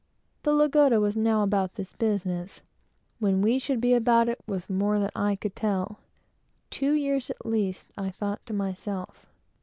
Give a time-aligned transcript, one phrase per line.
[0.41, 2.63] The Lagoda was now about this business.
[3.19, 5.99] When we should be about it, was more than I could tell;
[6.71, 9.27] two years, at least, I thought to myself.